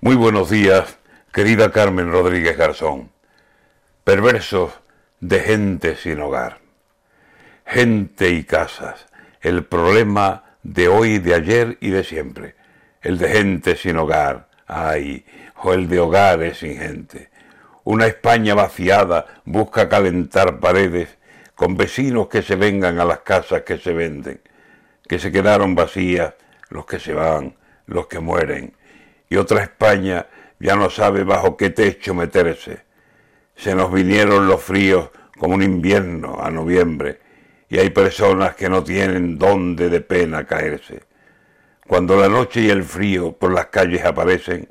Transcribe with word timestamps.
Muy 0.00 0.14
buenos 0.14 0.48
días, 0.48 0.96
querida 1.32 1.72
Carmen 1.72 2.12
Rodríguez 2.12 2.56
Garzón. 2.56 3.10
Perversos 4.04 4.70
de 5.18 5.40
gente 5.40 5.96
sin 5.96 6.20
hogar. 6.20 6.60
Gente 7.66 8.30
y 8.30 8.44
casas, 8.44 9.08
el 9.40 9.64
problema 9.64 10.44
de 10.62 10.86
hoy, 10.86 11.18
de 11.18 11.34
ayer 11.34 11.78
y 11.80 11.90
de 11.90 12.04
siempre. 12.04 12.54
El 13.02 13.18
de 13.18 13.28
gente 13.28 13.74
sin 13.74 13.96
hogar, 13.96 14.46
ay, 14.68 15.26
o 15.56 15.72
el 15.72 15.88
de 15.88 15.98
hogares 15.98 16.58
sin 16.58 16.78
gente. 16.78 17.30
Una 17.82 18.06
España 18.06 18.54
vaciada 18.54 19.26
busca 19.44 19.88
calentar 19.88 20.60
paredes 20.60 21.08
con 21.56 21.76
vecinos 21.76 22.28
que 22.28 22.42
se 22.42 22.54
vengan 22.54 23.00
a 23.00 23.04
las 23.04 23.18
casas 23.22 23.62
que 23.62 23.78
se 23.78 23.92
venden, 23.92 24.40
que 25.08 25.18
se 25.18 25.32
quedaron 25.32 25.74
vacías, 25.74 26.34
los 26.68 26.86
que 26.86 27.00
se 27.00 27.14
van, 27.14 27.56
los 27.86 28.06
que 28.06 28.20
mueren, 28.20 28.77
y 29.28 29.36
otra 29.36 29.62
España 29.62 30.26
ya 30.58 30.76
no 30.76 30.90
sabe 30.90 31.24
bajo 31.24 31.56
qué 31.56 31.70
techo 31.70 32.14
meterse. 32.14 32.82
Se 33.54 33.74
nos 33.74 33.92
vinieron 33.92 34.46
los 34.46 34.62
fríos 34.62 35.10
como 35.38 35.54
un 35.54 35.62
invierno 35.62 36.38
a 36.40 36.50
noviembre, 36.50 37.20
y 37.68 37.78
hay 37.78 37.90
personas 37.90 38.54
que 38.54 38.68
no 38.68 38.82
tienen 38.82 39.38
dónde 39.38 39.88
de 39.88 40.00
pena 40.00 40.46
caerse. 40.46 41.02
Cuando 41.86 42.20
la 42.20 42.28
noche 42.28 42.62
y 42.62 42.70
el 42.70 42.84
frío 42.84 43.32
por 43.32 43.52
las 43.52 43.66
calles 43.66 44.04
aparecen, 44.04 44.68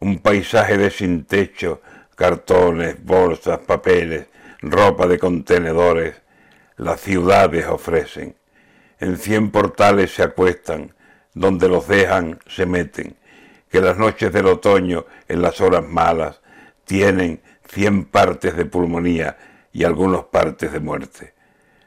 un 0.00 0.18
paisaje 0.18 0.76
de 0.76 0.90
sin 0.90 1.24
techo, 1.24 1.82
cartones, 2.14 3.02
bolsas, 3.04 3.58
papeles, 3.58 4.26
ropa 4.60 5.06
de 5.06 5.18
contenedores, 5.18 6.16
las 6.76 7.00
ciudades 7.00 7.66
ofrecen. 7.66 8.36
En 9.00 9.16
cien 9.18 9.50
portales 9.50 10.12
se 10.12 10.22
acuestan, 10.22 10.94
donde 11.34 11.68
los 11.68 11.86
dejan 11.86 12.40
se 12.46 12.66
meten, 12.66 13.16
que 13.70 13.80
las 13.80 13.96
noches 13.96 14.32
del 14.32 14.46
otoño, 14.46 15.06
en 15.28 15.42
las 15.42 15.60
horas 15.60 15.86
malas, 15.86 16.40
tienen 16.84 17.42
cien 17.68 18.04
partes 18.04 18.56
de 18.56 18.64
pulmonía 18.64 19.36
y 19.72 19.84
algunos 19.84 20.24
partes 20.24 20.72
de 20.72 20.80
muerte. 20.80 21.34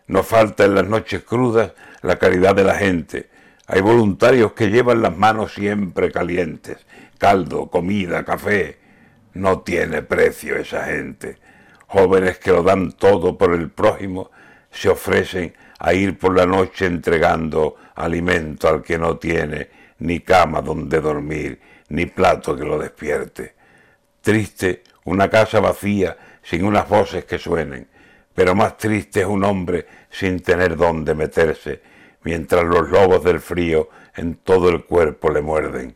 No 0.08 0.24
falta 0.24 0.66
en 0.66 0.76
las 0.76 0.88
noches 0.88 1.24
crudas 1.24 1.74
la 2.02 2.18
caridad 2.18 2.56
de 2.56 2.64
la 2.64 2.76
gente. 2.76 3.30
Hay 3.68 3.82
voluntarios 3.82 4.54
que 4.54 4.70
llevan 4.70 5.02
las 5.02 5.16
manos 5.16 5.54
siempre 5.54 6.12
calientes, 6.12 6.86
caldo, 7.18 7.70
comida, 7.70 8.26
café. 8.26 8.78
No 9.34 9.62
tiene 9.62 10.02
precio 10.02 10.58
esa 10.58 10.86
gente. 10.86 11.38
Jóvenes 11.88 12.38
que 12.38 12.52
lo 12.52 12.64
dan 12.64 12.92
todo 12.92 13.38
por 13.38 13.54
el 13.54 13.70
prójimo 13.70 14.32
se 14.72 14.90
ofrecen 14.90 15.54
a 15.80 15.94
ir 15.94 16.18
por 16.18 16.36
la 16.36 16.46
noche 16.46 16.86
entregando 16.86 17.76
alimento 17.96 18.68
al 18.68 18.82
que 18.82 18.98
no 18.98 19.18
tiene 19.18 19.70
ni 20.00 20.22
cama 20.22 20.62
donde 20.62 21.00
dormir, 21.00 21.60
ni 21.90 22.06
plato 22.06 22.56
que 22.56 22.64
lo 22.64 22.80
despierte. 22.80 23.56
Triste 24.22 24.84
una 25.06 25.30
casa 25.30 25.60
vacía 25.60 26.18
sin 26.42 26.66
unas 26.66 26.88
voces 26.88 27.26
que 27.26 27.38
suenen, 27.38 27.88
pero 28.34 28.56
más 28.56 28.78
triste 28.78 29.22
es 29.22 29.26
un 29.26 29.44
hombre 29.44 29.88
sin 30.10 30.40
tener 30.40 30.76
dónde 30.78 31.14
meterse, 31.14 31.82
mientras 32.24 32.64
los 32.64 32.90
lobos 32.90 33.24
del 33.24 33.40
frío 33.40 33.90
en 34.16 34.36
todo 34.36 34.70
el 34.70 34.86
cuerpo 34.86 35.30
le 35.30 35.42
muerden. 35.42 35.96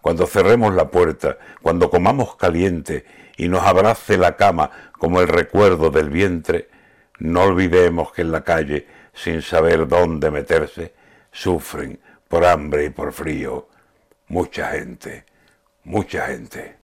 Cuando 0.00 0.26
cerremos 0.26 0.74
la 0.74 0.90
puerta, 0.90 1.38
cuando 1.60 1.90
comamos 1.90 2.36
caliente 2.36 3.04
y 3.36 3.48
nos 3.48 3.62
abrace 3.62 4.16
la 4.16 4.36
cama 4.36 4.70
como 4.92 5.20
el 5.20 5.28
recuerdo 5.28 5.90
del 5.90 6.10
vientre, 6.10 6.68
no 7.18 7.42
olvidemos 7.42 8.12
que 8.12 8.22
en 8.22 8.32
la 8.32 8.42
calle, 8.42 8.86
sin 9.12 9.42
saber 9.42 9.88
dónde 9.88 10.30
meterse, 10.30 10.94
sufren 11.32 11.98
por 12.28 12.44
hambre 12.44 12.84
y 12.84 12.90
por 12.90 13.12
frío 13.12 13.68
mucha 14.28 14.70
gente, 14.72 15.24
mucha 15.84 16.26
gente. 16.26 16.76